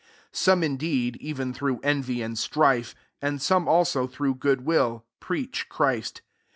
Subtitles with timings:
[0.29, 5.69] 15 Some indeed, even through envy and strife, and some also through good will, preach
[5.69, 6.23] Christ.